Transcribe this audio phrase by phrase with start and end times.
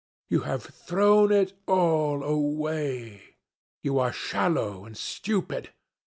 [0.29, 3.35] You have thrown it all away.
[3.83, 5.73] You are shallow and stupid.